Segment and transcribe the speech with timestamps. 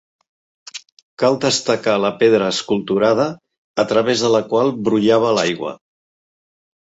[1.23, 3.27] Cal destacar la pedra esculturada
[3.85, 5.75] a través de la qual brollava l'aigua.